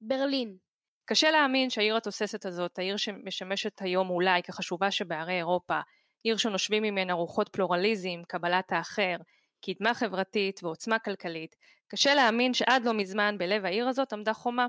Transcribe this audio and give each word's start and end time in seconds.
ברלין. 0.00 0.56
קשה 1.04 1.30
להאמין 1.30 1.70
שהעיר 1.70 1.96
התוססת 1.96 2.46
הזאת, 2.46 2.78
העיר 2.78 2.96
שמשמשת 2.96 3.82
היום 3.82 4.10
אולי 4.10 4.42
כחשובה 4.42 4.90
שבערי 4.90 5.36
אירופה, 5.36 5.80
עיר 6.22 6.36
שנושבים 6.36 6.82
ממנה 6.82 7.12
רוחות 7.12 7.48
פלורליזם, 7.48 8.22
קבלת 8.28 8.72
האחר, 8.72 9.16
קדמה 9.64 9.94
חברתית 9.94 10.60
ועוצמה 10.62 10.98
כלכלית, 10.98 11.56
קשה 11.88 12.14
להאמין 12.14 12.54
שעד 12.54 12.84
לא 12.84 12.94
מזמן 12.94 13.38
בלב 13.38 13.64
העיר 13.64 13.88
הזאת 13.88 14.12
עמדה 14.12 14.32
חומה. 14.34 14.66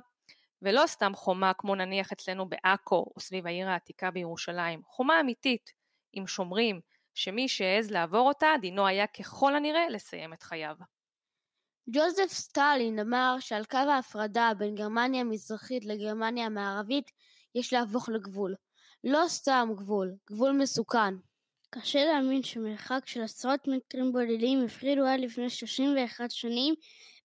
ולא 0.62 0.88
סתם 0.88 1.12
חומה 1.16 1.54
כמו 1.54 1.76
נניח 1.76 2.12
אצלנו 2.12 2.50
בעכו 2.50 3.12
או 3.16 3.22
סביב 3.22 3.48
העיר 3.48 3.70
העתיקה 3.70 4.12
בירושלים, 4.12 4.82
חומה 4.86 5.20
אמיתית, 5.20 5.72
עם 6.14 6.28
שומרים, 6.28 6.82
שמי 7.14 7.48
שהעז 7.48 7.92
לעבור 7.92 8.28
אותה, 8.28 8.48
דינו 8.62 8.88
היה 8.88 9.08
ככל 9.08 9.56
הנראה 9.56 9.90
לסיים 9.90 10.34
את 10.34 10.44
חייו. 10.44 10.76
ג'וזף 11.94 12.28
סטלין 12.28 13.00
אמר 13.00 13.36
שעל 13.40 13.66
קו 13.66 13.78
ההפרדה 13.78 14.52
בין 14.58 14.76
גרמניה 14.76 15.22
המזרחית 15.22 15.86
לגרמניה 15.86 16.46
המערבית 16.46 17.12
יש 17.56 17.74
להפוך 17.74 18.10
לגבול. 18.10 18.56
לא 19.04 19.24
סתם 19.28 19.70
גבול, 19.78 20.16
גבול 20.32 20.52
מסוכן. 20.52 21.14
קשה 21.70 22.06
להאמין 22.06 22.44
שמרחק 22.44 23.00
של 23.06 23.22
עשרות 23.22 23.68
מטרים 23.68 24.12
בודדים 24.12 24.66
הפרידו 24.66 25.06
עד 25.06 25.20
לפני 25.20 25.50
31 25.50 26.32
שנים 26.32 26.76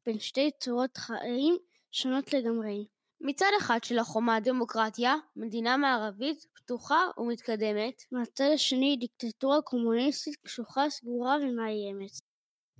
בין 0.07 0.19
שתי 0.19 0.51
צורות 0.61 0.97
חיים 0.97 1.57
שונות 1.93 2.33
לגמרי. 2.33 2.87
מצד 3.21 3.51
אחד 3.59 3.85
של 3.85 3.99
החומה 3.99 4.41
דמוקרטיה, 4.41 5.15
מדינה 5.37 5.77
מערבית, 5.77 6.47
פתוחה 6.55 7.01
ומתקדמת. 7.19 8.03
מהצד 8.13 8.51
השני 8.55 8.97
דיקטטורה 8.97 9.63
קומוניסטית 9.63 10.37
קשוחה, 10.37 10.91
סגורה 10.91 11.37
ומאיימת. 11.37 12.11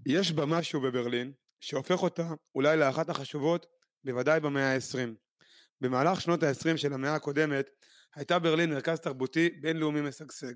יש 0.07 0.33
בה 0.33 0.47
משהו 0.47 0.81
בברלין 0.81 1.33
שהופך 1.61 2.03
אותה 2.03 2.29
אולי 2.55 2.77
לאחת 2.77 3.11
החשובות, 3.11 3.67
בוודאי 4.05 4.41
במאה 4.41 4.75
ה-20. 4.75 5.09
במהלך 5.81 6.21
שנות 6.21 6.43
ה-20 6.43 6.77
של 6.77 6.93
המאה 6.93 7.15
הקודמת 7.15 7.71
הייתה 8.15 8.39
ברלין 8.39 8.71
מרכז 8.71 9.01
תרבותי 9.01 9.51
בינלאומי 9.51 10.01
משגשג. 10.01 10.55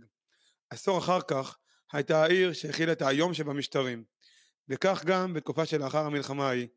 עשור 0.71 0.99
אחר 0.99 1.21
כך 1.21 1.59
הייתה 1.93 2.23
העיר 2.23 2.53
שהכילה 2.53 2.93
את 2.93 3.03
היום 3.03 3.35
שבמשטרים. 3.35 4.05
וכך 4.69 5.05
גם 5.07 5.35
בתקופה 5.35 5.67
שלאחר 5.67 6.07
המלחמה 6.07 6.49
ההיא. 6.49 6.69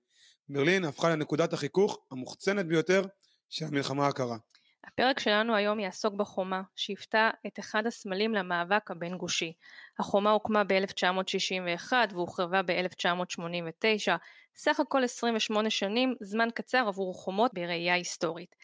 ברלין 0.50 0.86
הפכה 0.86 1.10
לנקודת 1.10 1.54
החיכוך 1.54 1.98
המוחצנת 2.12 2.66
ביותר 2.66 3.06
של 3.50 3.66
המלחמה 3.66 4.08
הקרה. 4.08 4.38
הפרק 4.84 5.20
שלנו 5.20 5.56
היום 5.56 5.80
יעסוק 5.80 6.14
בחומה, 6.14 6.62
שהיוותה 6.76 7.30
את 7.48 7.60
אחד 7.60 7.88
הסמלים 7.88 8.34
למאבק 8.34 8.92
הבין 8.92 9.18
גושי. 9.18 9.54
החומה 10.00 10.32
הוקמה 10.32 10.64
ב-1961 10.64 11.94
והוחרבה 12.14 12.62
ב-1989, 12.62 14.12
סך 14.56 14.80
הכל 14.80 15.04
28 15.04 15.70
שנים, 15.70 16.16
זמן 16.22 16.50
קצר 16.56 16.88
עבור 16.88 17.14
חומות 17.14 17.54
בראייה 17.54 17.94
היסטורית. 17.94 18.56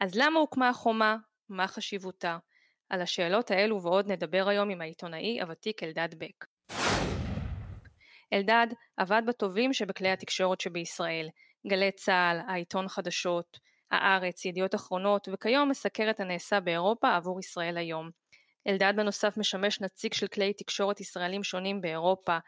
אז 0.00 0.14
למה 0.14 0.40
הוקמה 0.40 0.68
החומה? 0.68 1.16
מה 1.48 1.68
חשיבותה? 1.68 2.38
על 2.88 3.02
השאלות 3.02 3.50
האלו 3.50 3.82
ועוד 3.82 4.12
נדבר 4.12 4.48
היום 4.48 4.70
עם 4.70 4.80
העיתונאי 4.80 5.40
הוותיק 5.40 5.82
אלדד 5.82 6.08
בק. 6.18 6.44
אלדד 8.32 8.66
עבד 8.96 9.22
בטובים 9.26 9.72
שבכלי 9.72 10.08
התקשורת 10.08 10.60
שבישראל, 10.60 11.28
גלי 11.66 11.92
צה"ל, 11.92 12.40
העיתון 12.48 12.88
חדשות, 12.88 13.58
הארץ, 13.90 14.44
ידיעות 14.44 14.74
אחרונות, 14.74 15.28
וכיום 15.32 15.68
מסקר 15.68 16.10
את 16.10 16.20
הנעשה 16.20 16.60
באירופה 16.60 17.16
עבור 17.16 17.40
ישראל 17.40 17.76
היום. 17.76 18.10
אלדד 18.68 18.92
בנוסף 18.96 19.36
משמש 19.36 19.80
נציג 19.80 20.14
של 20.14 20.26
כלי 20.26 20.52
תקשורת 20.52 21.00
ישראלים 21.00 21.44
שונים 21.44 21.80
באירופה, 21.80 22.38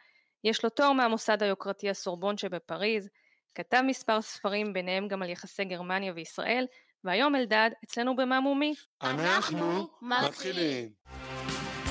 יש 0.44 0.64
לו 0.64 0.70
תואר 0.70 0.92
מהמוסד 0.92 1.42
היוקרתי 1.42 1.90
הסורבון 1.90 2.38
שבפריז, 2.38 3.08
כתב 3.54 3.82
מספר 3.86 4.22
ספרים 4.22 4.72
ביניהם 4.72 5.08
גם 5.08 5.22
על 5.22 5.30
יחסי 5.30 5.64
גרמניה 5.64 6.12
וישראל, 6.16 6.66
והיום 7.04 7.36
אלדד 7.36 7.70
אצלנו 7.84 8.16
במעמומי. 8.16 8.74
אנחנו 9.02 9.88
מתחילים. 10.02 10.88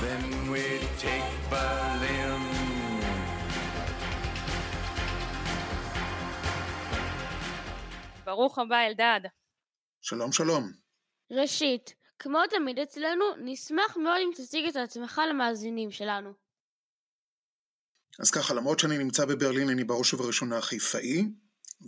Then 0.00 0.50
we 0.52 0.64
take 1.02 1.50
Berlin. 1.50 2.47
ברוך 8.28 8.58
הבא 8.58 8.86
אלדד. 8.86 9.20
שלום 10.00 10.32
שלום. 10.32 10.72
ראשית, 11.30 11.94
כמו 12.18 12.38
תמיד 12.50 12.78
אצלנו, 12.78 13.24
נשמח 13.44 13.96
מאוד 13.96 14.16
אם 14.24 14.30
תציג 14.34 14.66
את 14.66 14.76
עצמך 14.76 15.20
למאזינים 15.30 15.90
שלנו. 15.90 16.32
אז 18.18 18.30
ככה, 18.30 18.54
למרות 18.54 18.78
שאני 18.78 18.98
נמצא 18.98 19.24
בברלין, 19.24 19.68
אני 19.68 19.84
בראש 19.84 20.14
ובראשונה 20.14 20.60
חיפאי, 20.60 21.24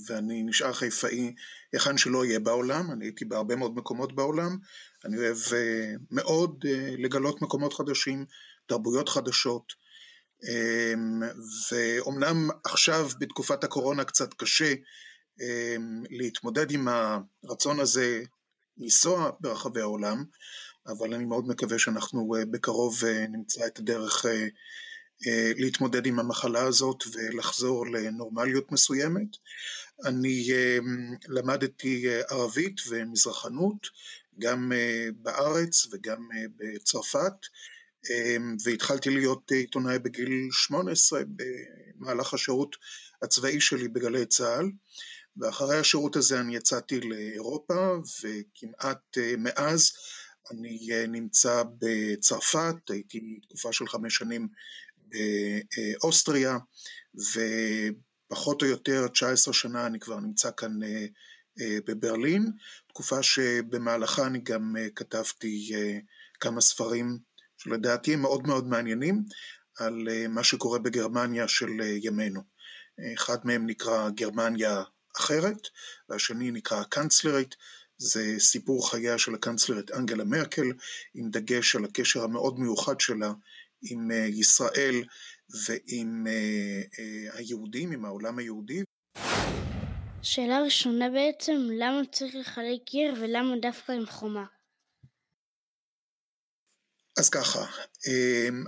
ואני 0.06 0.42
נשאר 0.42 0.72
חיפאי 0.72 1.34
היכן 1.72 1.98
שלא 1.98 2.24
יהיה 2.24 2.40
בעולם, 2.40 2.90
אני 2.92 3.04
הייתי 3.04 3.24
בהרבה 3.24 3.56
מאוד 3.56 3.76
מקומות 3.76 4.14
בעולם, 4.14 4.58
אני 5.04 5.18
אוהב 5.18 5.36
uh, 5.36 5.52
מאוד 6.10 6.64
uh, 6.64 7.02
לגלות 7.02 7.42
מקומות 7.42 7.72
חדשים, 7.72 8.26
תרבויות 8.66 9.08
חדשות, 9.08 9.72
um, 10.42 11.24
ואומנם 11.70 12.50
עכשיו 12.64 13.08
בתקופת 13.18 13.64
הקורונה 13.64 14.04
קצת 14.04 14.34
קשה 14.34 14.74
להתמודד 16.10 16.70
עם 16.70 16.88
הרצון 17.44 17.80
הזה 17.80 18.22
לנסוע 18.78 19.30
ברחבי 19.40 19.80
העולם, 19.80 20.24
אבל 20.86 21.14
אני 21.14 21.24
מאוד 21.24 21.48
מקווה 21.48 21.78
שאנחנו 21.78 22.34
אה, 22.36 22.44
בקרוב 22.44 23.04
אה, 23.04 23.26
נמצא 23.26 23.66
את 23.66 23.78
הדרך 23.78 24.26
אה, 24.26 24.48
להתמודד 25.56 26.06
עם 26.06 26.18
המחלה 26.18 26.62
הזאת 26.62 27.04
ולחזור 27.12 27.86
לנורמליות 27.86 28.72
מסוימת. 28.72 29.28
אני 30.04 30.48
למדתי 31.28 32.04
ערבית 32.30 32.80
ומזרחנות, 32.88 33.86
גם 34.38 34.72
בארץ 35.16 35.86
וגם 35.92 36.28
בצרפת, 36.56 37.32
והתחלתי 38.64 39.10
להיות 39.10 39.50
עיתונאי 39.50 39.98
בגיל 39.98 40.48
18 40.50 41.20
במהלך 41.96 42.34
השירות 42.34 42.76
הצבאי 43.22 43.60
שלי 43.60 43.88
בגלי 43.88 44.26
צה"ל. 44.26 44.70
ואחרי 45.40 45.78
השירות 45.78 46.16
הזה 46.16 46.40
אני 46.40 46.56
יצאתי 46.56 47.00
לאירופה 47.00 47.94
וכמעט 48.22 49.18
אה, 49.18 49.34
מאז 49.38 49.92
אני 50.50 50.88
אה, 50.92 51.06
נמצא 51.06 51.62
בצרפת, 51.78 52.90
הייתי 52.90 53.40
תקופה 53.42 53.72
של 53.72 53.86
חמש 53.88 54.16
שנים 54.16 54.48
באוסטריה 54.96 56.58
ופחות 57.14 58.62
או 58.62 58.66
יותר 58.66 59.08
19 59.08 59.54
שנה 59.54 59.86
אני 59.86 60.00
כבר 60.00 60.20
נמצא 60.20 60.50
כאן 60.56 60.82
אה, 60.82 61.06
בברלין, 61.86 62.52
תקופה 62.88 63.22
שבמהלכה 63.22 64.26
אני 64.26 64.38
גם 64.38 64.76
כתבתי 64.96 65.72
כמה 66.40 66.60
ספרים 66.60 67.18
שלדעתי 67.58 68.14
הם 68.14 68.20
מאוד 68.20 68.46
מאוד 68.46 68.66
מעניינים 68.66 69.22
על 69.78 70.08
מה 70.28 70.44
שקורה 70.44 70.78
בגרמניה 70.78 71.48
של 71.48 71.70
ימינו. 72.02 72.40
אחד 73.14 73.38
מהם 73.44 73.66
נקרא 73.66 74.10
גרמניה 74.10 74.82
אחרת, 75.16 75.68
והשני 76.08 76.50
נקרא 76.50 76.80
הקנצלרית, 76.80 77.56
זה 77.98 78.34
סיפור 78.38 78.90
חייה 78.90 79.18
של 79.18 79.34
הקנצלרית 79.34 79.90
אנגלה 79.90 80.24
מרקל, 80.24 80.72
עם 81.14 81.30
דגש 81.30 81.76
על 81.76 81.84
הקשר 81.84 82.24
המאוד 82.24 82.58
מיוחד 82.58 83.00
שלה 83.00 83.32
עם 83.82 84.10
אה, 84.10 84.26
ישראל 84.26 85.04
ועם 85.66 86.26
אה, 86.26 86.82
אה, 86.98 87.38
היהודים, 87.38 87.92
עם 87.92 88.04
העולם 88.04 88.38
היהודי. 88.38 88.82
שאלה 90.22 90.60
ראשונה 90.64 91.10
בעצם, 91.10 91.52
למה 91.78 92.02
צריך 92.12 92.34
לחלק 92.34 92.88
עיר 92.90 93.14
ולמה 93.20 93.54
דווקא 93.62 93.92
עם 93.92 94.06
חומה? 94.06 94.44
אז 97.18 97.30
ככה, 97.30 97.66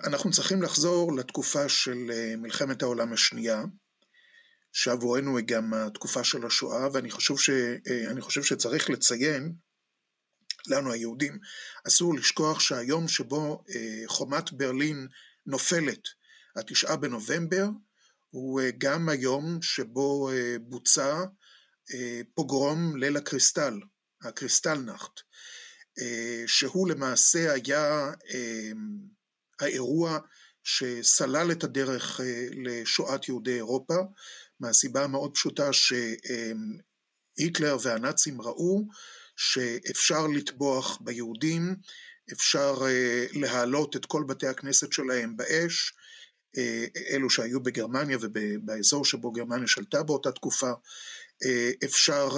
אנחנו 0.07 0.31
צריכים 0.31 0.63
לחזור 0.63 1.17
לתקופה 1.17 1.69
של 1.69 1.97
מלחמת 2.39 2.83
העולם 2.83 3.13
השנייה, 3.13 3.63
שעבורנו 4.73 5.37
היא 5.37 5.47
גם 5.47 5.75
התקופה 5.75 6.25
של 6.25 6.47
השואה, 6.47 6.89
ואני 6.93 7.11
חושב, 7.11 7.37
ש, 7.37 7.51
אה, 7.51 8.21
חושב 8.21 8.43
שצריך 8.43 8.91
לציין, 8.91 9.53
לנו 10.67 10.93
היהודים, 10.93 11.39
אסור 11.87 12.15
לשכוח 12.15 12.61
שהיום 12.61 13.09
שבו 13.09 13.65
אה, 13.75 14.03
חומת 14.07 14.53
ברלין 14.53 15.07
נופלת, 15.47 16.03
התשעה 16.57 16.97
בנובמבר, 16.97 17.67
הוא 18.31 18.61
אה, 18.61 18.71
גם 18.79 19.09
היום 19.09 19.63
שבו 19.63 20.31
בוצע 20.61 21.25
פוגרום 22.35 22.97
ליל 22.97 23.17
הקריסטל, 23.17 23.81
הקריסטלנחט, 24.23 25.21
שהוא 26.47 26.89
למעשה 26.89 27.53
היה 27.53 28.13
האירוע 29.61 30.19
שסלל 30.65 31.53
את 31.53 31.65
הדרך 31.65 32.21
לשואת 32.65 33.29
יהודי 33.29 33.55
אירופה, 33.55 33.95
מהסיבה 34.63 35.05
המאוד 35.05 35.35
פשוטה 35.35 35.71
שהיטלר 37.39 37.77
והנאצים 37.83 38.43
ראו 38.43 38.87
שאפשר 39.37 40.27
לטבוח 40.27 40.99
ביהודים, 41.01 41.77
אפשר 42.33 42.75
אה, 42.87 43.27
להעלות 43.33 43.97
את 43.97 44.07
כל 44.07 44.25
בתי 44.29 44.47
הכנסת 44.47 44.93
שלהם 44.93 45.37
באש, 45.37 45.95
אה, 46.57 46.85
אלו 47.11 47.31
שהיו 47.31 47.63
בגרמניה 47.63 48.19
ובאזור 48.21 49.05
שבו 49.05 49.33
גרמניה 49.33 49.67
שלטה 49.67 50.03
באותה 50.03 50.33
תקופה, 50.33 50.73
אפשר 51.85 52.29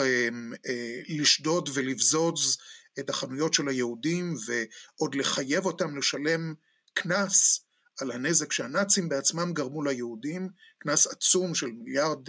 לשדוד 1.08 1.68
ולבזוז 1.74 2.58
את 2.98 3.10
החנויות 3.10 3.54
של 3.54 3.68
היהודים 3.68 4.34
ועוד 4.46 5.14
לחייב 5.14 5.66
אותם 5.66 5.96
לשלם 5.96 6.54
קנס 6.94 7.63
על 8.00 8.10
הנזק 8.10 8.52
שהנאצים 8.52 9.08
בעצמם 9.08 9.52
גרמו 9.52 9.82
ליהודים, 9.82 10.48
קנס 10.78 11.06
עצום 11.06 11.54
של 11.54 11.66
מיליארד 11.66 12.28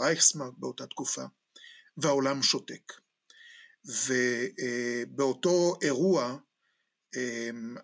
רייכסמרק 0.00 0.52
באותה 0.56 0.86
תקופה, 0.86 1.22
והעולם 1.96 2.42
שותק. 2.42 2.92
ובאותו 3.84 5.78
אירוע 5.82 6.36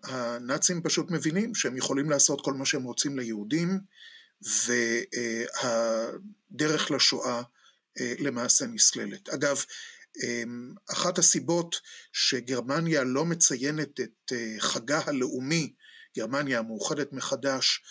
הנאצים 0.02 0.82
פשוט 0.82 1.10
מבינים 1.10 1.54
שהם 1.54 1.76
יכולים 1.76 2.10
לעשות 2.10 2.40
כל 2.44 2.52
מה 2.54 2.66
שהם 2.66 2.82
רוצים 2.82 3.18
ליהודים, 3.18 3.80
והדרך 5.62 6.90
לשואה 6.90 7.42
למעשה 8.00 8.66
נסללת. 8.66 9.28
אגב, 9.28 9.64
אחת 10.92 11.18
הסיבות 11.18 11.80
שגרמניה 12.12 13.04
לא 13.04 13.24
מציינת 13.24 14.00
את 14.00 14.32
חגה 14.58 15.00
הלאומי, 15.06 15.72
גרמניה 16.16 16.58
המאוחדת 16.58 17.12
מחדש, 17.12 17.82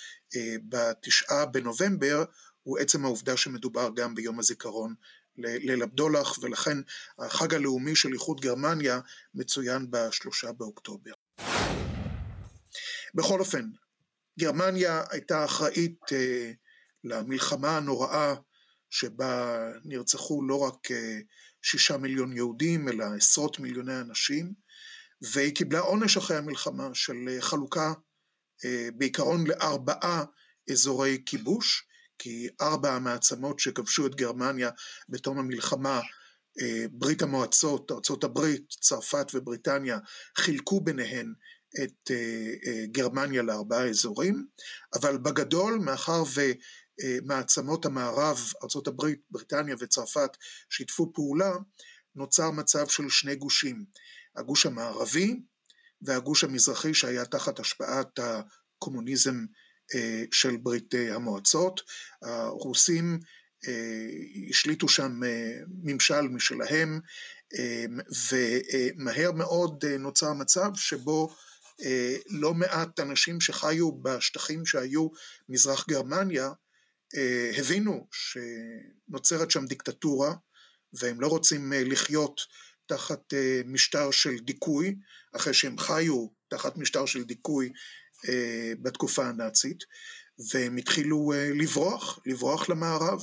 בתשעה 0.70 1.46
בנובמבר, 1.46 2.24
הוא 2.64 2.80
עצם 2.80 3.06
העובדה 3.06 3.38
שמדובר 3.38 3.90
גם 3.96 4.16
ביום 4.16 4.40
הזיכרון 4.40 4.96
ליל 5.38 5.84
הבדולח, 5.84 6.38
ולכן 6.42 6.78
החג 7.20 7.54
הלאומי 7.54 7.96
של 7.96 8.14
איחוד 8.14 8.42
גרמניה 8.42 9.00
מצוין 9.34 9.88
בשלושה 9.90 10.52
באוקטובר. 10.52 11.12
בכל 13.14 13.40
אופן, 13.40 13.70
גרמניה 14.40 15.04
הייתה 15.10 15.46
אחראית 15.46 16.00
למלחמה 17.04 17.78
הנוראה 17.78 18.36
שבה 18.90 19.58
נרצחו 19.84 20.44
לא 20.44 20.60
רק 20.60 20.88
שישה 21.62 21.98
מיליון 21.98 22.38
יהודים, 22.38 22.90
אלא 22.90 23.06
עשרות 23.18 23.60
מיליוני 23.60 24.00
אנשים, 24.00 24.54
והיא 25.22 25.56
קיבלה 25.56 25.80
עונש 25.80 26.18
אחרי 26.18 26.38
המלחמה 26.38 26.90
של 26.94 27.16
חלוקה 27.40 27.94
בעיקרון 28.96 29.48
לארבעה 29.48 30.24
אזורי 30.72 31.24
כיבוש, 31.26 31.84
כי 32.20 32.48
ארבע 32.62 32.94
המעצמות 32.94 33.60
שכבשו 33.60 34.08
את 34.08 34.16
גרמניה 34.16 34.70
בתום 35.10 35.40
המלחמה, 35.40 36.02
ברית 36.92 37.22
המועצות, 37.22 37.92
ארצות 37.92 38.24
הברית, 38.24 38.70
צרפת 38.70 39.28
ובריטניה, 39.34 39.98
חילקו 40.38 40.82
ביניהן 40.82 41.34
את 41.84 42.12
גרמניה 42.92 43.42
לארבעה 43.42 43.90
אזורים, 43.90 44.46
אבל 44.94 45.18
בגדול, 45.18 45.80
מאחר 45.80 46.24
ומעצמות 47.04 47.86
המערב, 47.86 48.40
ארצות 48.64 48.88
הברית, 48.88 49.20
בריטניה 49.32 49.76
וצרפת, 49.80 50.30
שיתפו 50.70 51.14
פעולה, 51.14 51.54
נוצר 52.16 52.52
מצב 52.52 52.88
של 52.88 53.10
שני 53.10 53.36
גושים, 53.36 53.86
הגוש 54.36 54.66
המערבי 54.66 55.40
והגוש 56.02 56.44
המזרחי 56.44 56.94
שהיה 56.94 57.26
תחת 57.26 57.60
השפעת 57.60 58.20
הקומוניזם 58.20 59.46
של 60.32 60.58
ברית 60.58 60.94
המועצות. 61.12 61.82
הרוסים 62.22 63.20
השליטו 64.50 64.88
שם 64.90 65.20
ממשל 65.84 66.22
משלהם, 66.22 67.00
ומהר 68.32 69.32
מאוד 69.32 69.86
נוצר 69.86 70.34
מצב 70.34 70.72
שבו 70.76 71.36
לא 72.30 72.54
מעט 72.54 73.00
אנשים 73.00 73.42
שחיו 73.42 73.92
בשטחים 73.92 74.66
שהיו 74.66 75.08
מזרח 75.50 75.86
גרמניה, 75.90 76.50
הבינו 77.58 78.08
שנוצרת 78.12 79.52
שם 79.52 79.66
דיקטטורה, 79.66 80.34
והם 80.94 81.22
לא 81.22 81.28
רוצים 81.28 81.74
לחיות 81.76 82.42
תחת 82.88 83.34
משטר 83.66 84.12
של 84.12 84.40
דיכוי, 84.40 84.96
אחרי 85.36 85.54
שהם 85.54 85.78
חיו 85.78 86.28
תחת 86.48 86.78
משטר 86.78 87.06
של 87.06 87.24
דיכוי 87.24 87.72
בתקופה 88.82 89.26
הנאצית, 89.26 89.84
והם 90.54 90.78
התחילו 90.78 91.34
לברוח, 91.56 92.20
לברוח 92.26 92.70
למערב, 92.70 93.20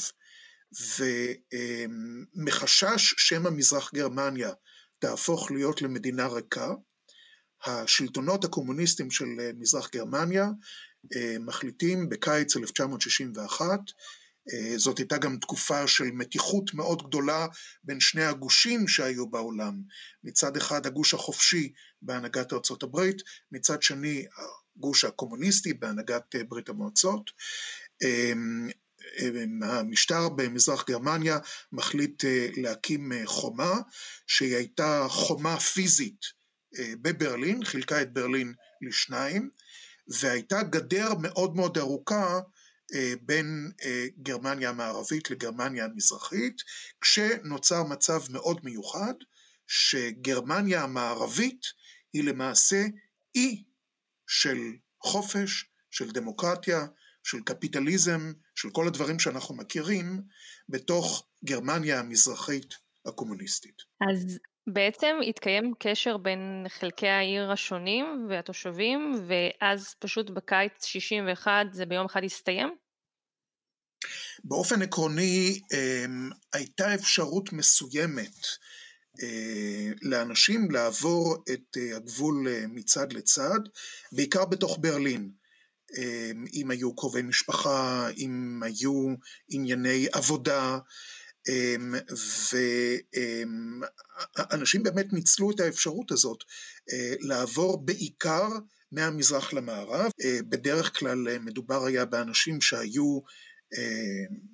ומחשש 2.37 3.15
שמא 3.17 3.51
מזרח 3.51 3.91
גרמניה 3.95 4.51
תהפוך 4.99 5.51
להיות 5.51 5.83
למדינה 5.83 6.27
ריקה, 6.27 6.71
השלטונות 7.67 8.45
הקומוניסטיים 8.45 9.11
של 9.11 9.25
מזרח 9.59 9.91
גרמניה 9.91 10.47
מחליטים 11.41 12.09
בקיץ 12.09 12.57
1961, 12.57 13.81
זאת 14.77 14.99
הייתה 14.99 15.19
גם 15.19 15.37
תקופה 15.37 15.87
של 15.87 16.05
מתיחות 16.05 16.75
מאוד 16.75 17.03
גדולה 17.09 17.47
בין 17.85 18.01
שני 18.01 18.25
הגושים 18.25 18.89
שהיו 18.89 19.31
בעולם, 19.31 19.83
מצד 20.25 20.57
אחד 20.57 20.87
הגוש 20.87 21.15
החופשי 21.15 21.73
בהנהגת 22.03 22.53
ארצות 22.53 22.83
הברית, 22.83 23.17
מצד 23.53 23.83
שני 23.83 24.27
הגוש 24.77 25.05
הקומוניסטי 25.05 25.75
בהנהגת 25.75 26.35
ברית 26.49 26.69
המועצות. 26.69 27.31
המשטר 29.63 30.29
במזרח 30.29 30.85
גרמניה 30.89 31.39
מחליט 31.73 32.25
להקים 32.57 33.13
חומה 33.25 33.73
שהיא 34.27 34.57
הייתה 34.57 35.07
חומה 35.09 35.61
פיזית 35.61 36.21
בברלין, 36.81 37.65
חילקה 37.65 38.03
את 38.03 38.13
ברלין 38.13 38.55
לשניים, 38.89 39.51
והייתה 40.21 40.63
גדר 40.63 41.15
מאוד 41.15 41.57
מאוד 41.57 41.79
ארוכה 41.79 42.41
בין 43.23 43.73
גרמניה 44.23 44.71
המערבית 44.71 45.31
לגרמניה 45.31 45.85
המזרחית, 45.85 46.63
כשנוצר 47.01 47.85
מצב 47.85 48.21
מאוד 48.31 48.61
מיוחד, 48.65 49.15
שגרמניה 49.67 50.83
המערבית 50.83 51.63
היא 52.13 52.25
למעשה 52.25 52.85
אי 53.35 53.65
של 54.27 54.59
חופש, 55.01 55.65
של 55.91 56.11
דמוקרטיה, 56.11 56.87
של 57.25 57.41
קפיטליזם, 57.41 58.33
של 58.55 58.71
כל 58.71 58.87
הדברים 58.87 59.19
שאנחנו 59.19 59.55
מכירים, 59.55 60.23
בתוך 60.69 61.29
גרמניה 61.45 62.01
המזרחית 62.01 62.75
הקומוניסטית. 63.07 63.77
אז 64.11 64.39
בעצם 64.67 65.17
התקיים 65.29 65.73
קשר 65.79 66.17
בין 66.17 66.67
חלקי 66.69 67.09
העיר 67.09 67.51
השונים 67.51 68.27
והתושבים, 68.29 69.15
ואז 69.27 69.95
פשוט 69.99 70.31
בקיץ 70.31 70.85
61 70.85 71.67
זה 71.73 71.87
ביום 71.87 72.07
אחד 72.07 72.25
הסתיים? 72.25 72.77
באופן 74.45 74.83
עקרוני 74.83 75.61
הייתה 76.53 76.95
אפשרות 76.95 77.53
מסוימת 77.53 78.47
לאנשים 80.03 80.71
לעבור 80.71 81.37
את 81.53 81.77
הגבול 81.97 82.47
מצד 82.69 83.13
לצד, 83.13 83.61
בעיקר 84.13 84.45
בתוך 84.45 84.79
ברלין. 84.81 85.31
אם 86.53 86.71
היו 86.71 86.97
קרובי 86.97 87.23
משפחה, 87.23 88.09
אם 88.17 88.61
היו 88.63 89.15
ענייני 89.49 90.07
עבודה, 90.13 90.79
ואנשים 94.51 94.83
באמת 94.83 95.13
ניצלו 95.13 95.51
את 95.51 95.61
האפשרות 95.61 96.13
הזאת 96.13 96.39
לעבור 97.21 97.85
בעיקר 97.85 98.49
מהמזרח 98.93 99.53
למערב. 99.53 100.11
בדרך 100.49 100.99
כלל 100.99 101.39
מדובר 101.39 101.85
היה 101.85 102.05
באנשים 102.05 102.61
שהיו 102.61 103.21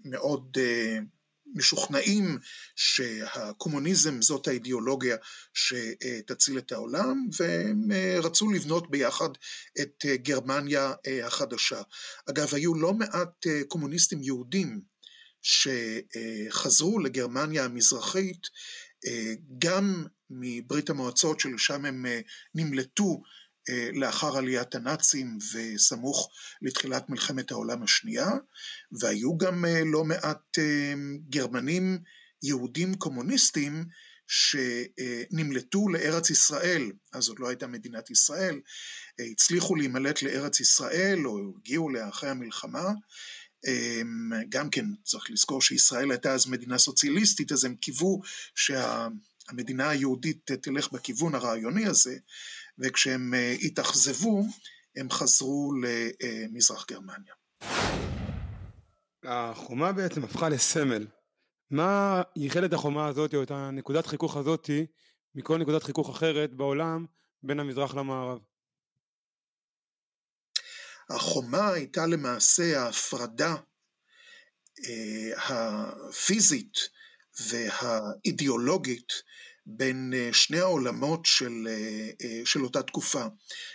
מאוד 0.04 0.58
משוכנעים 1.54 2.38
שהקומוניזם 2.76 4.22
זאת 4.22 4.48
האידיאולוגיה 4.48 5.16
שתציל 5.54 6.58
את 6.58 6.72
העולם, 6.72 7.28
והם 7.38 7.88
רצו 8.22 8.50
לבנות 8.50 8.90
ביחד 8.90 9.28
את 9.80 10.04
גרמניה 10.14 10.92
החדשה. 11.24 11.82
אגב, 12.30 12.54
היו 12.54 12.74
לא 12.74 12.94
מעט 12.94 13.46
קומוניסטים 13.68 14.22
יהודים 14.22 14.80
שחזרו 15.48 16.98
לגרמניה 16.98 17.64
המזרחית, 17.64 18.46
גם 19.58 20.06
מברית 20.30 20.90
המועצות 20.90 21.40
שלשם 21.40 21.84
הם 21.84 22.06
נמלטו 22.54 23.22
לאחר 23.92 24.36
עליית 24.36 24.74
הנאצים 24.74 25.38
וסמוך 25.54 26.30
לתחילת 26.62 27.10
מלחמת 27.10 27.50
העולם 27.50 27.82
השנייה, 27.82 28.30
והיו 29.00 29.38
גם 29.38 29.64
לא 29.92 30.04
מעט 30.04 30.58
גרמנים 31.28 31.98
יהודים 32.42 32.94
קומוניסטים 32.94 33.84
שנמלטו 34.26 35.88
לארץ 35.88 36.30
ישראל, 36.30 36.92
אז 37.12 37.28
עוד 37.28 37.38
לא 37.38 37.48
הייתה 37.48 37.66
מדינת 37.66 38.10
ישראל, 38.10 38.60
הצליחו 39.32 39.74
להימלט 39.74 40.22
לארץ 40.22 40.60
ישראל 40.60 41.26
או 41.26 41.38
הגיעו 41.58 41.90
לאחרי 41.90 42.30
המלחמה, 42.30 42.92
גם 44.48 44.70
כן 44.70 44.86
צריך 45.04 45.30
לזכור 45.30 45.62
שישראל 45.62 46.10
הייתה 46.10 46.32
אז 46.32 46.46
מדינה 46.46 46.78
סוציאליסטית, 46.78 47.52
אז 47.52 47.64
הם 47.64 47.74
קיוו 47.74 48.20
שהמדינה 48.54 49.88
היהודית 49.88 50.52
תלך 50.52 50.92
בכיוון 50.92 51.34
הרעיוני 51.34 51.86
הזה, 51.86 52.16
וכשהם 52.78 53.34
התאכזבו, 53.62 54.46
הם 54.96 55.10
חזרו 55.10 55.72
למזרח 55.82 56.86
גרמניה. 56.90 57.34
החומה 59.24 59.92
בעצם 59.92 60.24
הפכה 60.24 60.48
לסמל 60.48 61.06
מה 61.70 62.22
ייחד 62.36 62.64
את 62.64 62.72
החומה 62.72 63.06
הזאת, 63.06 63.34
או 63.34 63.42
את 63.42 63.50
הנקודת 63.50 64.06
חיכוך 64.06 64.36
הזאתי, 64.36 64.86
מכל 65.34 65.58
נקודת 65.58 65.82
חיכוך 65.82 66.10
אחרת 66.10 66.54
בעולם 66.54 67.06
בין 67.42 67.60
המזרח 67.60 67.94
למערב? 67.94 68.38
החומה 71.10 71.72
הייתה 71.72 72.06
למעשה 72.06 72.80
ההפרדה 72.80 73.54
אה, 74.86 75.30
הפיזית 75.36 76.74
והאידיאולוגית 77.40 79.12
בין 79.66 80.12
אה, 80.16 80.28
שני 80.32 80.58
העולמות 80.58 81.26
של, 81.26 81.68
אה, 81.68 82.40
של 82.44 82.64
אותה 82.64 82.82
תקופה. 82.82 83.24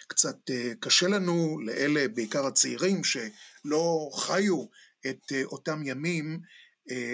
קצת 0.08 0.38
קשה 0.80 1.08
לנו, 1.08 1.60
לאלה, 1.66 2.08
בעיקר 2.08 2.46
הצעירים, 2.46 3.02
שלא 3.04 4.10
חיו 4.14 4.66
את 5.08 5.32
אותם 5.44 5.82
ימים, 5.84 6.40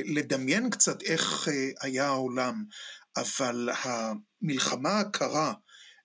לדמיין 0.05 0.69
קצת 0.69 1.01
איך 1.03 1.47
היה 1.81 2.05
העולם, 2.05 2.63
אבל 3.17 3.69
המלחמה 3.83 4.99
הקרה 4.99 5.53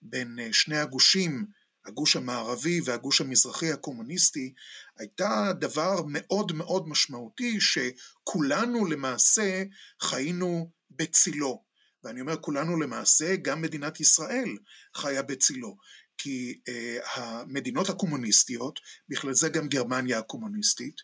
בין 0.02 0.38
שני 0.52 0.78
הגושים, 0.78 1.47
הגוש 1.87 2.17
המערבי 2.17 2.81
והגוש 2.85 3.21
המזרחי 3.21 3.73
הקומוניסטי, 3.73 4.53
הייתה 4.99 5.53
דבר 5.61 6.03
מאוד 6.09 6.53
מאוד 6.53 6.88
משמעותי 6.88 7.59
שכולנו 7.61 8.87
למעשה 8.87 9.64
חיינו 10.03 10.71
בצילו. 10.91 11.64
ואני 12.05 12.21
אומר 12.21 12.37
כולנו 12.41 12.81
למעשה, 12.81 13.37
גם 13.37 13.62
מדינת 13.62 14.00
ישראל 14.00 14.49
חיה 14.97 15.23
בצילו. 15.23 15.76
כי 16.19 16.61
uh, 16.69 17.21
המדינות 17.21 17.88
הקומוניסטיות, 17.88 18.81
בכלל 19.09 19.35
זה 19.35 19.49
גם 19.49 19.69
גרמניה 19.69 20.19
הקומוניסטית, 20.19 20.97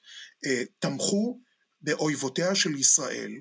uh, 0.46 0.48
תמכו 0.78 1.40
באויבותיה 1.80 2.54
של 2.54 2.74
ישראל 2.74 3.30
אה, 3.32 3.40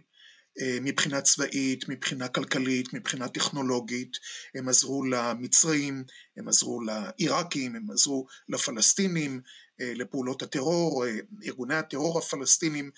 מבחינה 0.82 1.22
צבאית, 1.22 1.90
מבחינה 1.90 2.28
כלכלית, 2.28 2.94
מבחינה 2.94 3.28
טכנולוגית, 3.28 4.18
הם 4.56 4.70
עזרו 4.70 5.04
למצרים, 5.04 6.04
הם 6.38 6.48
עזרו 6.48 6.82
לעיראקים, 6.82 7.76
הם 7.76 7.92
עזרו 7.92 8.26
לפלסטינים, 8.50 9.42
אה, 9.82 9.94
לפעולות 9.96 10.42
הטרור, 10.42 11.06
אה, 11.06 11.12
ארגוני 11.46 11.76
הטרור 11.76 12.20
הפלסטינים 12.20 12.92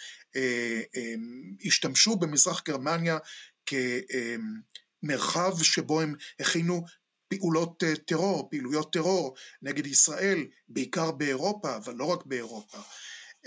השתמשו 1.66 2.16
במזרח 2.16 2.64
גרמניה 2.66 3.18
כמרחב 3.66 5.64
שבו 5.64 6.02
הם 6.02 6.16
הכינו 6.40 6.86
פעולות 7.28 7.84
טרור, 8.06 8.50
פעילויות 8.50 8.94
טרור 8.94 9.36
נגד 9.62 9.88
ישראל, 9.88 10.46
בעיקר 10.70 11.12
באירופה, 11.12 11.76
אבל 11.76 11.96
לא 11.96 12.06
רק 12.06 12.26
באירופה. 12.26 12.78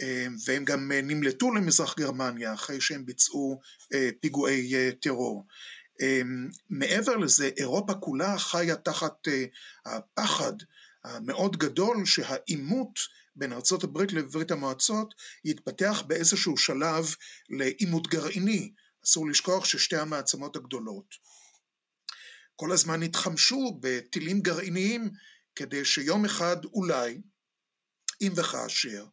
אה, 0.01 0.27
והם 0.47 0.65
גם 0.65 0.93
אה, 0.93 1.01
נמלטו 1.03 1.55
למזרח 1.55 1.95
גרמניה 1.99 2.55
אחרי 2.55 2.81
שהם 2.81 3.07
ביצעו 3.07 3.61
אה, 3.95 4.11
פיגועי 4.21 4.73
טרור. 5.01 5.47
מעבר 6.71 7.17
לזה, 7.17 7.51
אירופה 7.57 7.95
כולה 7.95 8.39
חיה 8.39 8.77
תחת 8.77 9.29
הפחד 9.87 10.53
המאוד 11.05 11.57
גדול 11.57 12.07
שהעימות 12.07 12.99
בין 13.37 13.53
ארצות 13.53 13.85
הברית 13.85 14.13
לברית 14.13 14.51
המועצות 14.51 15.15
יתפתח 15.45 16.03
באיזשהו 16.07 16.57
שלב 16.57 17.15
לעימות 17.49 18.07
גרעיני. 18.07 18.73
אסור 19.05 19.29
לשכוח 19.29 19.65
ששתי 19.65 19.97
המעצמות 19.97 20.57
הגדולות 20.57 21.15
כל 22.57 22.73
הזמן 22.73 23.03
התחמשו 23.03 23.79
בטילים 23.81 24.41
גרעיניים 24.41 25.11
כדי 25.57 25.85
שיום 25.85 26.25
אחד 26.25 26.65
אולי, 26.65 27.21
אם 28.21 28.33
וכאשר, 28.37 29.07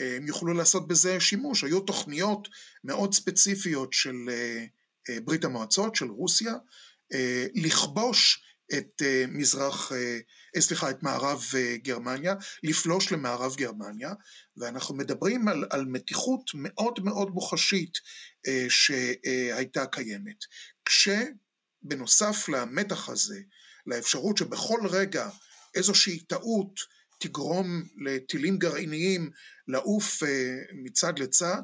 הם 0.00 0.26
יוכלו 0.26 0.54
לעשות 0.54 0.88
בזה 0.88 1.20
שימוש. 1.20 1.64
היו 1.64 1.80
תוכניות 1.80 2.48
מאוד 2.84 3.14
ספציפיות 3.14 3.92
של 3.92 4.16
אה, 4.28 4.64
אה, 5.10 5.20
ברית 5.20 5.44
המועצות, 5.44 5.96
של 5.96 6.06
רוסיה, 6.06 6.54
אה, 7.14 7.46
לכבוש 7.54 8.44
את 8.78 9.02
מזרח, 9.28 9.92
סליחה, 10.58 10.90
את 10.90 11.02
מערב 11.02 11.44
גרמניה, 11.76 12.34
לפלוש 12.62 13.12
למערב 13.12 13.56
גרמניה, 13.56 14.12
ואנחנו 14.56 14.94
מדברים 14.94 15.48
על, 15.48 15.64
על 15.70 15.84
מתיחות 15.84 16.50
מאוד 16.54 17.00
מאוד 17.00 17.30
מוחשית 17.30 17.98
שהייתה 18.68 19.86
קיימת. 19.86 20.36
כשבנוסף 20.84 22.48
למתח 22.48 23.08
הזה, 23.08 23.40
לאפשרות 23.86 24.36
שבכל 24.36 24.80
רגע 24.90 25.28
איזושהי 25.74 26.18
טעות 26.18 26.80
תגרום 27.18 27.82
לטילים 27.96 28.58
גרעיניים 28.58 29.30
לעוף 29.68 30.22
אה, 30.22 30.56
מצד 30.72 31.18
לצד. 31.18 31.62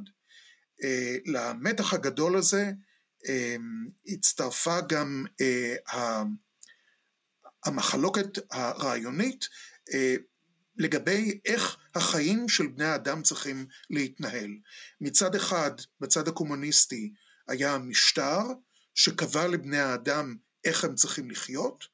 אה, 0.83 1.16
למתח 1.26 1.95
הגדול 1.95 2.37
הזה 2.37 2.73
אה, 3.28 3.57
הצטרפה 4.07 4.80
גם 4.80 5.26
המחלוקת 7.64 8.38
הרעיונית 8.50 9.49
לגבי 10.76 11.40
איך 11.45 11.76
החיים 11.95 12.49
של 12.49 12.66
בני 12.66 12.85
האדם 12.85 13.23
צריכים 13.23 13.66
להתנהל. 13.90 14.50
מצד 15.00 15.35
אחד, 15.35 15.71
בצד 16.00 16.28
הקומוניסטי, 16.28 17.12
היה 17.49 17.78
משטר 17.78 18.40
שקבע 18.95 19.47
לבני 19.47 19.78
האדם 19.78 20.37
איך 20.64 20.85
הם 20.85 20.95
צריכים 20.95 21.30
לחיות, 21.30 21.85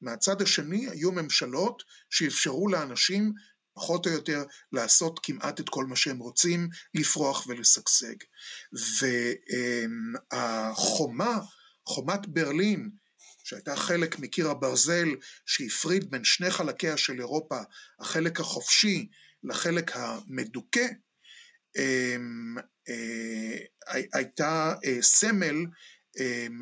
מהצד 0.00 0.42
השני 0.42 0.88
היו 0.90 1.12
ממשלות 1.12 1.82
שאפשרו 2.10 2.68
לאנשים 2.68 3.32
פחות 3.74 4.06
או 4.06 4.10
יותר 4.10 4.44
לעשות 4.72 5.20
כמעט 5.22 5.60
את 5.60 5.68
כל 5.68 5.86
מה 5.86 5.96
שהם 5.96 6.18
רוצים, 6.18 6.68
לפרוח 6.94 7.46
ולשגשג. 7.46 8.14
והחומה, 10.32 11.38
חומת 11.86 12.26
ברלין, 12.26 12.90
שהייתה 13.44 13.76
חלק 13.76 14.18
מקיר 14.18 14.50
הברזל 14.50 15.08
שהפריד 15.46 16.10
בין 16.10 16.24
שני 16.24 16.50
חלקיה 16.50 16.96
של 16.96 17.18
אירופה, 17.18 17.58
החלק 18.00 18.40
החופשי 18.40 19.08
לחלק 19.44 19.90
המדוכא, 19.94 20.86
אמ, 21.76 22.56
אה, 22.88 23.58
הייתה 24.12 24.74
אה, 24.84 25.02
סמל 25.02 25.66
אמ, 26.20 26.60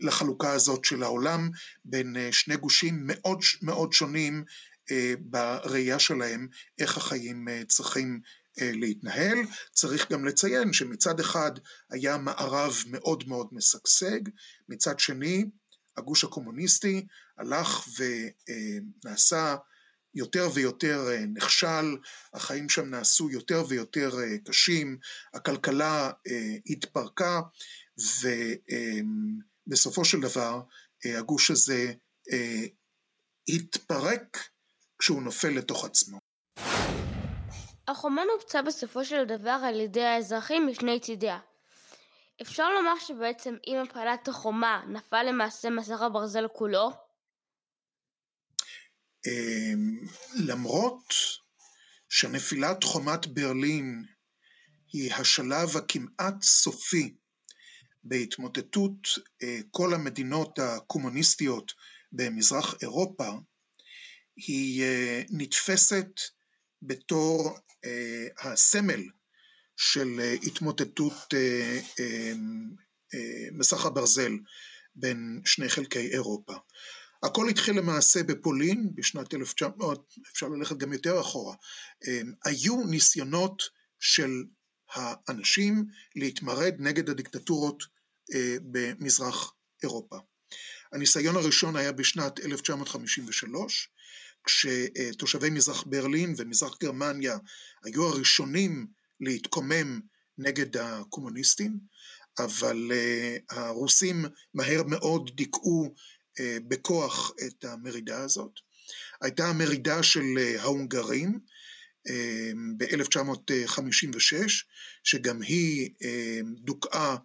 לחלוקה 0.00 0.52
הזאת 0.52 0.84
של 0.84 1.02
העולם 1.02 1.50
בין 1.84 2.16
אה, 2.16 2.32
שני 2.32 2.56
גושים 2.56 3.00
מאוד 3.02 3.38
מאוד 3.62 3.92
שונים 3.92 4.44
אה, 4.90 5.14
בראייה 5.20 5.98
שלהם 5.98 6.48
איך 6.78 6.96
החיים 6.96 7.48
צריכים 7.68 8.20
להתנהל. 8.60 9.38
צריך 9.72 10.12
גם 10.12 10.24
לציין 10.24 10.72
שמצד 10.72 11.20
אחד 11.20 11.50
היה 11.90 12.18
מערב 12.18 12.76
מאוד 12.86 13.28
מאוד 13.28 13.48
משגשג, 13.52 14.20
מצד 14.68 15.00
שני 15.00 15.44
הגוש 15.96 16.24
הקומוניסטי 16.24 17.06
הלך 17.38 17.88
ונעשה 19.04 19.56
יותר 20.14 20.48
ויותר 20.54 21.08
נכשל, 21.34 21.96
החיים 22.34 22.68
שם 22.68 22.90
נעשו 22.90 23.30
יותר 23.30 23.64
ויותר 23.68 24.18
קשים, 24.44 24.98
הכלכלה 25.34 26.10
התפרקה 26.66 27.40
ובסופו 29.66 30.04
של 30.04 30.20
דבר 30.20 30.60
אה, 31.06 31.18
הגוש 31.18 31.50
הזה 31.50 31.92
אה, 32.32 32.66
התפרק 33.48 34.48
כשהוא 34.98 35.22
נופל 35.22 35.48
לתוך 35.48 35.84
עצמו. 35.84 36.18
החומה 37.88 38.22
נופצה 38.34 38.62
בסופו 38.62 39.04
של 39.04 39.24
דבר 39.24 39.60
על 39.64 39.80
ידי 39.80 40.04
האזרחים 40.04 40.66
משני 40.66 41.00
צידיה. 41.00 41.38
אפשר 42.42 42.70
לומר 42.74 42.98
שבעצם 42.98 43.56
עם 43.66 43.82
הפעלת 43.82 44.28
החומה 44.28 44.84
נפל 44.88 45.22
למעשה 45.22 45.70
מסך 45.70 46.00
הברזל 46.00 46.48
כולו? 46.48 46.90
אמ, 49.26 50.06
למרות 50.46 51.14
שנפילת 52.08 52.84
חומת 52.84 53.26
ברלין 53.26 54.04
היא 54.92 55.14
השלב 55.14 55.76
הכמעט 55.76 56.42
סופי 56.42 57.14
בהתמוטטות 58.04 59.08
אה, 59.42 59.60
כל 59.70 59.94
המדינות 59.94 60.58
הקומוניסטיות 60.58 61.72
במזרח 62.12 62.74
אירופה, 62.82 63.28
היא 64.36 64.82
אה, 64.82 65.22
נתפסת 65.30 66.08
בתור 66.82 67.58
אה, 67.84 68.26
הסמל 68.38 69.02
של 69.76 70.20
התמוטטות 70.42 71.34
מסך 73.52 73.86
הברזל 73.86 74.32
בין 74.94 75.40
שני 75.44 75.68
חלקי 75.68 76.12
אירופה. 76.12 76.54
הכל 77.22 77.48
התחיל 77.48 77.78
למעשה 77.78 78.22
בפולין 78.22 78.90
בשנת 78.94 79.34
1900, 79.34 80.14
אפשר 80.32 80.48
ללכת 80.48 80.76
גם 80.76 80.92
יותר 80.92 81.20
אחורה. 81.20 81.54
היו 82.44 82.84
ניסיונות 82.86 83.62
של 84.00 84.30
האנשים 84.94 85.84
להתמרד 86.16 86.74
נגד 86.78 87.10
הדיקטטורות 87.10 87.84
במזרח 88.62 89.52
אירופה. 89.82 90.16
הניסיון 90.92 91.36
הראשון 91.36 91.76
היה 91.76 91.92
בשנת 91.92 92.40
1953, 92.40 93.88
כשתושבי 94.44 95.50
מזרח 95.50 95.84
ברלין 95.86 96.34
ומזרח 96.36 96.76
גרמניה 96.82 97.38
היו 97.84 98.08
הראשונים 98.08 98.86
להתקומם 99.20 100.00
נגד 100.38 100.76
הקומוניסטים, 100.76 101.78
אבל 102.38 102.92
הרוסים 103.50 104.24
מהר 104.54 104.82
מאוד 104.82 105.30
דיכאו 105.34 105.94
בכוח 106.68 107.32
את 107.46 107.64
המרידה 107.64 108.22
הזאת. 108.22 108.60
הייתה 109.22 109.48
המרידה 109.48 110.02
של 110.02 110.24
ההונגרים 110.58 111.40
ב-1956, 112.76 114.34
שגם 115.04 115.42
היא 115.42 115.90
דוכאה 116.64 117.16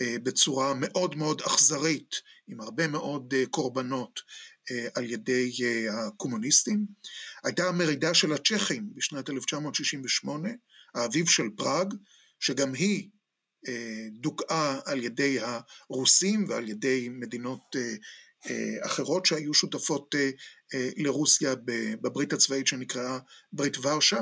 בצורה 0.00 0.74
מאוד 0.74 1.16
מאוד 1.16 1.40
אכזרית, 1.40 2.14
עם 2.48 2.60
הרבה 2.60 2.88
מאוד 2.88 3.34
קורבנות 3.50 4.20
על 4.94 5.10
ידי 5.10 5.52
הקומוניסטים. 5.90 6.86
הייתה 7.44 7.68
המרידה 7.68 8.14
של 8.14 8.32
הצ'כים 8.32 8.88
בשנת 8.94 9.30
1968, 9.30 10.48
האביב 10.94 11.28
של 11.28 11.48
פראג, 11.56 11.94
שגם 12.40 12.74
היא 12.74 13.08
דוכאה 14.20 14.80
על 14.84 15.04
ידי 15.04 15.38
הרוסים 15.40 16.44
ועל 16.48 16.68
ידי 16.68 17.08
מדינות 17.08 17.76
אחרות 18.80 19.26
שהיו 19.26 19.54
שותפות 19.54 20.14
לרוסיה 20.96 21.54
בברית 22.00 22.32
הצבאית 22.32 22.66
שנקראה 22.66 23.18
ברית 23.52 23.78
ורשה. 23.78 24.20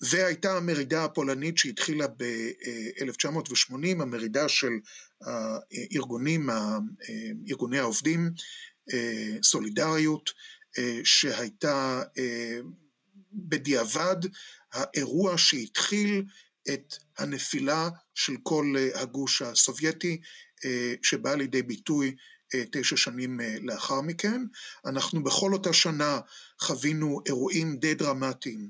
והייתה 0.00 0.56
המרידה 0.56 1.04
הפולנית 1.04 1.58
שהתחילה 1.58 2.06
ב-1980, 2.16 3.72
המרידה 4.02 4.48
של 4.48 4.72
הארגונים, 5.20 6.48
ארגוני 7.48 7.78
העובדים, 7.78 8.30
סולידריות, 9.42 10.30
שהייתה 11.04 12.02
בדיעבד 13.32 14.16
האירוע 14.72 15.38
שהתחיל 15.38 16.24
את 16.72 16.94
הנפילה 17.18 17.88
של 18.14 18.32
כל 18.42 18.74
הגוש 18.94 19.42
הסובייטי, 19.42 20.20
שבא 21.02 21.34
לידי 21.34 21.62
ביטוי 21.62 22.14
תשע 22.72 22.96
שנים 22.96 23.40
לאחר 23.62 24.00
מכן. 24.00 24.42
אנחנו 24.86 25.24
בכל 25.24 25.52
אותה 25.52 25.72
שנה 25.72 26.20
חווינו 26.60 27.20
אירועים 27.26 27.76
די 27.76 27.94
דרמטיים 27.94 28.68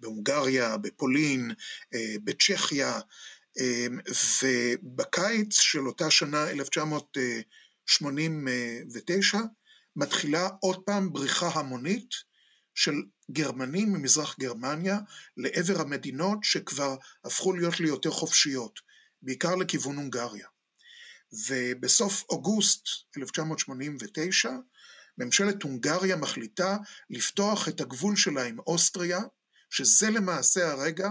בהונגריה, 0.00 0.76
בפולין, 0.76 1.50
בצ'כיה, 2.24 3.00
ובקיץ 4.42 5.60
של 5.60 5.86
אותה 5.86 6.10
שנה, 6.10 6.50
1989, 6.50 9.38
מתחילה 9.96 10.48
עוד 10.60 10.82
פעם 10.84 11.12
בריחה 11.12 11.48
המונית 11.48 12.10
של 12.74 12.94
גרמנים 13.30 13.92
ממזרח 13.92 14.36
גרמניה 14.40 14.98
לעבר 15.36 15.80
המדינות 15.80 16.38
שכבר 16.42 16.96
הפכו 17.24 17.52
להיות 17.52 17.80
לי 17.80 17.88
יותר 17.88 18.10
חופשיות, 18.10 18.80
בעיקר 19.22 19.54
לכיוון 19.54 19.96
הונגריה. 19.96 20.46
ובסוף 21.48 22.24
אוגוסט 22.28 22.88
1989 23.18 24.50
ממשלת 25.18 25.62
הונגריה 25.62 26.16
מחליטה 26.16 26.76
לפתוח 27.10 27.68
את 27.68 27.80
הגבול 27.80 28.16
שלה 28.16 28.44
עם 28.44 28.58
אוסטריה, 28.58 29.20
שזה 29.70 30.10
למעשה 30.10 30.70
הרגע 30.70 31.10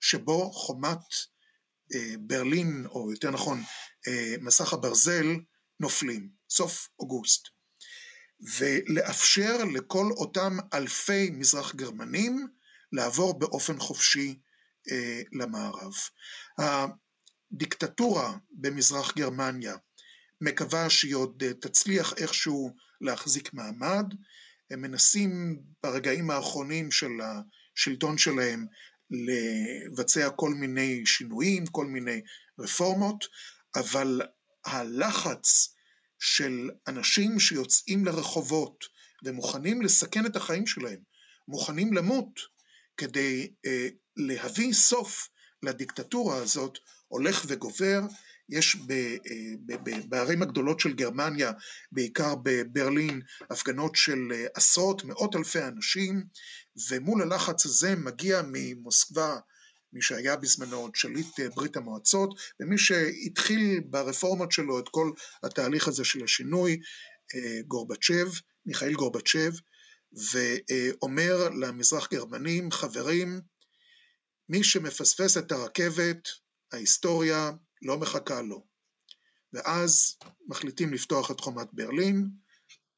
שבו 0.00 0.52
חומת 0.52 0.98
אה, 1.94 2.14
ברלין, 2.20 2.86
או 2.86 3.10
יותר 3.10 3.30
נכון 3.30 3.62
אה, 4.08 4.34
מסך 4.40 4.72
הברזל, 4.72 5.26
נופלים, 5.80 6.28
סוף 6.50 6.88
אוגוסט. 6.98 7.48
ולאפשר 8.58 9.64
לכל 9.64 10.06
אותם 10.16 10.56
אלפי 10.74 11.30
מזרח 11.30 11.74
גרמנים 11.74 12.48
לעבור 12.92 13.38
באופן 13.38 13.78
חופשי 13.78 14.40
אה, 14.90 15.22
למערב. 15.32 15.92
הדיקטטורה 16.58 18.36
במזרח 18.50 19.12
גרמניה 19.16 19.76
מקווה 20.40 20.90
שהיא 20.90 21.14
עוד 21.14 21.42
תצליח 21.60 22.14
איכשהו 22.16 22.76
להחזיק 23.00 23.54
מעמד, 23.54 24.14
הם 24.70 24.80
מנסים 24.80 25.62
ברגעים 25.82 26.30
האחרונים 26.30 26.90
של 26.90 27.10
השלטון 27.20 28.18
שלהם 28.18 28.66
לבצע 29.10 30.30
כל 30.30 30.50
מיני 30.50 31.06
שינויים, 31.06 31.66
כל 31.66 31.86
מיני 31.86 32.20
רפורמות, 32.58 33.24
אבל 33.76 34.20
הלחץ 34.66 35.74
של 36.18 36.70
אנשים 36.88 37.40
שיוצאים 37.40 38.04
לרחובות 38.04 38.84
ומוכנים 39.24 39.82
לסכן 39.82 40.26
את 40.26 40.36
החיים 40.36 40.66
שלהם, 40.66 41.00
מוכנים 41.48 41.92
למות 41.92 42.40
כדי 42.96 43.52
אה, 43.66 43.88
להביא 44.16 44.72
סוף 44.72 45.28
לדיקטטורה 45.62 46.36
הזאת, 46.36 46.78
הולך 47.08 47.44
וגובר, 47.48 48.00
יש 48.48 48.76
אה, 48.90 49.16
בערים 50.08 50.42
הגדולות 50.42 50.80
של 50.80 50.92
גרמניה, 50.92 51.52
בעיקר 51.92 52.34
בברלין, 52.42 53.20
הפגנות 53.50 53.96
של 53.96 54.32
אה, 54.34 54.46
עשרות, 54.54 55.04
מאות 55.04 55.36
אלפי 55.36 55.62
אנשים, 55.62 56.24
ומול 56.90 57.22
הלחץ 57.22 57.66
הזה 57.66 57.96
מגיע 57.96 58.42
ממוסקבה, 58.52 59.38
מי 59.92 60.02
שהיה 60.02 60.36
בזמנו 60.36 60.76
עוד 60.76 60.94
שליט 60.94 61.40
אה, 61.40 61.48
ברית 61.54 61.76
המועצות, 61.76 62.40
ומי 62.60 62.78
שהתחיל 62.78 63.80
ברפורמות 63.90 64.52
שלו 64.52 64.78
את 64.78 64.88
כל 64.88 65.10
התהליך 65.42 65.88
הזה 65.88 66.04
של 66.04 66.24
השינוי, 66.24 66.80
גורבצ'ב, 67.66 68.28
מיכאל 68.66 68.92
גורבצ'ב, 68.92 69.52
ואומר 70.32 71.48
למזרח 71.48 72.08
גרמנים, 72.12 72.70
חברים, 72.70 73.40
מי 74.48 74.64
שמפספס 74.64 75.36
את 75.36 75.52
הרכבת, 75.52 76.28
ההיסטוריה 76.72 77.50
לא 77.82 77.98
מחכה 77.98 78.42
לו. 78.42 78.64
ואז 79.52 80.16
מחליטים 80.46 80.92
לפתוח 80.92 81.30
את 81.30 81.40
חומת 81.40 81.68
ברלין, 81.72 82.28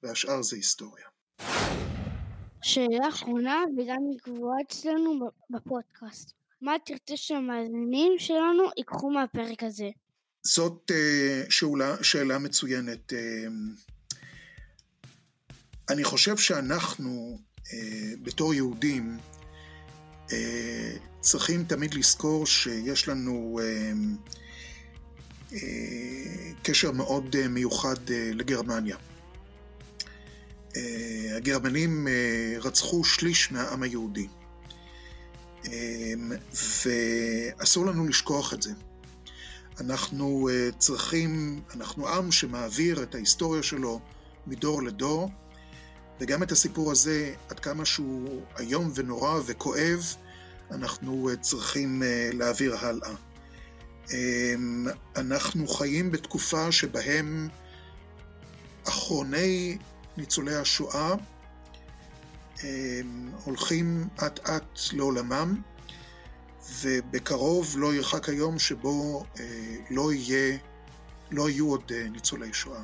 והשאר 0.02 0.42
זה 0.42 0.56
היסטוריה. 0.56 1.06
שאלה 2.62 3.08
אחרונה, 3.08 3.64
וגם 3.76 3.98
היא 4.10 4.18
קבועה 4.18 4.56
אצלנו 4.68 5.30
בפודקאסט. 5.50 6.32
מה 6.60 6.72
תרצה 6.84 7.16
שהמאזינים 7.16 8.12
שלנו 8.18 8.64
ייקחו 8.76 9.10
מהפרק 9.10 9.62
הזה? 9.62 9.90
זאת 10.42 10.90
uh, 10.90 11.50
שאלה, 11.50 12.04
שאלה 12.04 12.38
מצוינת. 12.38 13.12
Uh, 13.12 13.16
אני 15.90 16.04
חושב 16.04 16.36
שאנחנו, 16.36 17.38
uh, 17.58 17.70
בתור 18.22 18.54
יהודים, 18.54 19.18
צריכים 21.20 21.64
תמיד 21.64 21.94
לזכור 21.94 22.46
שיש 22.46 23.08
לנו 23.08 23.58
uh, 23.58 23.62
אה, 23.62 23.92
קשר 26.62 26.92
מאוד 26.92 27.36
אה, 27.36 27.48
מיוחד 27.48 28.10
אה, 28.10 28.30
לגרמניה. 28.34 28.96
הגרמנים 31.36 32.08
רצחו 32.60 33.04
שליש 33.04 33.52
מהעם 33.52 33.82
היהודי, 33.82 34.26
ואסור 36.84 37.86
לנו 37.86 38.08
לשכוח 38.08 38.54
את 38.54 38.62
זה. 38.62 38.70
אנחנו 39.80 40.48
צריכים, 40.78 41.60
אנחנו 41.74 42.08
עם 42.08 42.32
שמעביר 42.32 43.02
את 43.02 43.14
ההיסטוריה 43.14 43.62
שלו 43.62 44.00
מדור 44.46 44.82
לדור, 44.82 45.30
וגם 46.20 46.42
את 46.42 46.52
הסיפור 46.52 46.92
הזה, 46.92 47.34
עד 47.48 47.60
כמה 47.60 47.84
שהוא 47.84 48.42
איום 48.58 48.92
ונורא 48.94 49.40
וכואב, 49.46 50.14
אנחנו 50.70 51.28
צריכים 51.40 52.02
להעביר 52.32 52.76
הלאה. 52.76 53.14
אמ, 54.12 54.86
אנחנו 55.16 55.68
חיים 55.68 56.10
בתקופה 56.10 56.72
שבהם 56.72 57.48
אחרוני 58.88 59.78
ניצולי 60.16 60.54
השואה 60.54 61.14
אמ, 62.64 63.30
הולכים 63.44 64.08
אט 64.26 64.40
אט 64.48 64.78
לעולמם, 64.92 65.60
ובקרוב 66.80 67.74
לא 67.78 67.94
ירחק 67.94 68.28
היום 68.28 68.58
שבו 68.58 69.24
אה, 69.40 69.76
לא 69.90 70.12
יהיה, 70.12 70.58
לא 71.30 71.50
יהיו 71.50 71.70
עוד 71.70 71.92
אה, 71.94 72.08
ניצולי 72.08 72.52
שואה. 72.52 72.82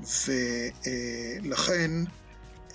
ולכן 0.00 1.90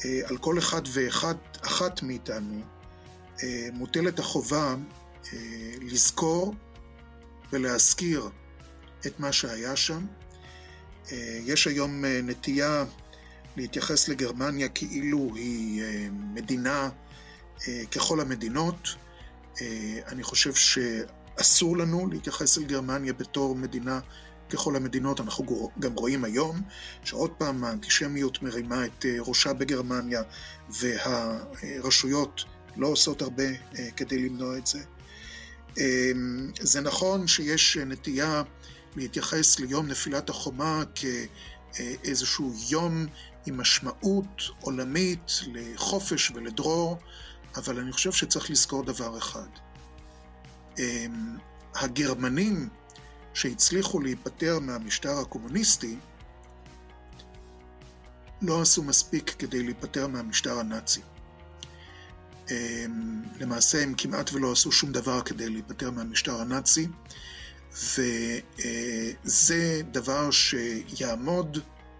אה, 0.05 0.19
על 0.25 0.37
כל 0.37 0.57
אחד 0.57 0.81
ואחת 0.93 2.03
מאיתנו 2.03 2.61
מוטלת 3.73 4.19
החובה 4.19 4.75
לזכור 5.81 6.55
ולהזכיר 7.51 8.29
את 9.07 9.19
מה 9.19 9.31
שהיה 9.31 9.75
שם. 9.75 10.05
אה, 11.11 11.39
יש 11.45 11.67
היום 11.67 12.05
אה, 12.05 12.19
נטייה 12.23 12.85
להתייחס 13.57 14.07
לגרמניה 14.07 14.69
כאילו 14.69 15.31
היא 15.35 15.83
אה, 15.83 16.07
מדינה 16.11 16.89
ככל 17.91 18.19
המדינות. 18.19 18.95
אני 20.07 20.23
חושב 20.23 20.53
שאסור 20.53 21.77
לנו 21.77 22.07
להתייחס 22.07 22.57
אל 22.57 22.63
גרמניה 22.63 23.13
בתור 23.13 23.55
מדינה 23.55 23.99
ככל 24.49 24.75
המדינות. 24.75 25.19
אנחנו 25.19 25.69
גם 25.79 25.93
רואים 25.93 26.23
היום 26.23 26.61
שעוד 27.03 27.31
פעם 27.31 27.63
האנטישמיות 27.63 28.41
מרימה 28.41 28.85
את 28.85 29.05
ראשה 29.19 29.53
בגרמניה 29.53 30.21
והרשויות 30.69 32.43
לא 32.75 32.87
עושות 32.87 33.21
הרבה 33.21 33.43
כדי 33.95 34.29
למנוע 34.29 34.57
את 34.57 34.67
זה. 34.67 34.79
אמ, 35.77 36.51
זה 36.59 36.81
נכון 36.81 37.27
שיש 37.27 37.77
נטייה 37.77 38.43
להתייחס 38.95 39.59
ליום 39.59 39.87
נפילת 39.87 40.29
החומה 40.29 40.83
כאיזשהו 40.95 42.53
יום 42.69 43.05
עם 43.45 43.57
משמעות 43.57 44.41
עולמית 44.61 45.31
לחופש 45.53 46.31
ולדרור, 46.31 46.97
אבל 47.55 47.79
אני 47.79 47.91
חושב 47.91 48.11
שצריך 48.11 48.49
לזכור 48.49 48.83
דבר 48.83 49.17
אחד. 49.17 49.47
אמ, 50.79 51.37
הגרמנים 51.75 52.69
שהצליחו 53.33 53.99
להיפטר 53.99 54.59
מהמשטר 54.59 55.19
הקומוניסטי, 55.19 55.97
לא 58.41 58.61
עשו 58.61 58.83
מספיק 58.83 59.35
כדי 59.39 59.63
להיפטר 59.63 60.07
מהמשטר 60.07 60.59
הנאצי. 60.59 61.01
אמ, 62.51 63.23
למעשה 63.39 63.83
הם 63.83 63.93
כמעט 63.97 64.33
ולא 64.33 64.51
עשו 64.51 64.71
שום 64.71 64.91
דבר 64.91 65.21
כדי 65.21 65.49
להיפטר 65.49 65.91
מהמשטר 65.91 66.41
הנאצי, 66.41 66.87
וזה 67.73 69.81
דבר 69.91 70.31
שיעמוד 70.31 71.57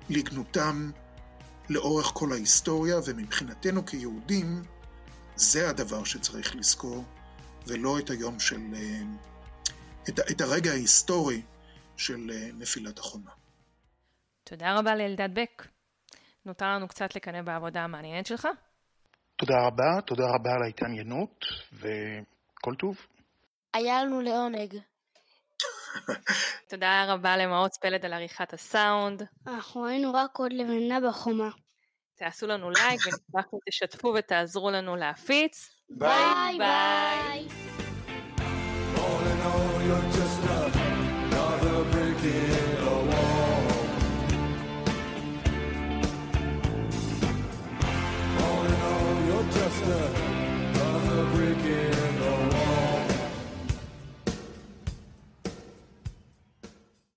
לגנותם 0.09 0.91
לאורך 1.69 2.11
כל 2.13 2.31
ההיסטוריה, 2.31 2.99
ומבחינתנו 3.05 3.85
כיהודים, 3.85 4.63
זה 5.35 5.69
הדבר 5.69 6.03
שצריך 6.03 6.55
לזכור, 6.55 7.03
ולא 7.67 7.99
את 7.99 8.09
היום 8.09 8.39
של... 8.39 8.61
את, 10.09 10.19
את 10.31 10.41
הרגע 10.41 10.71
ההיסטורי 10.71 11.41
של 11.97 12.31
נפילת 12.53 12.99
החומה. 12.99 13.31
תודה 14.43 14.79
רבה 14.79 14.95
לאלדד 14.95 15.29
בק. 15.33 15.67
נותר 16.45 16.65
לנו 16.65 16.87
קצת 16.87 17.15
לקנא 17.15 17.41
בעבודה 17.41 17.83
המעניינת 17.83 18.25
שלך. 18.25 18.47
תודה 19.37 19.55
רבה, 19.65 20.01
תודה 20.05 20.23
רבה 20.23 20.51
על 20.53 20.63
ההתעניינות, 20.63 21.45
וכל 21.73 22.75
טוב. 22.79 22.97
היה 23.73 24.03
לנו 24.03 24.21
לעונג. 24.21 24.77
תודה 26.69 27.05
רבה 27.07 27.37
למאוץ 27.37 27.77
פלד 27.77 28.05
על 28.05 28.13
עריכת 28.13 28.53
הסאונד. 28.53 29.23
אנחנו 29.47 29.81
ראינו 29.81 30.13
רק 30.13 30.37
עוד 30.37 30.53
לבנה 30.53 30.99
בחומה. 31.07 31.49
תעשו 32.15 32.47
לנו 32.47 32.69
לייק 32.69 32.99
ונשמח 33.05 33.45
אם 33.53 33.59
תשתפו 33.69 34.13
ותעזרו 34.17 34.71
לנו 34.71 34.95
להפיץ. 34.95 35.69
ביי 35.89 36.57
ביי. 36.57 37.47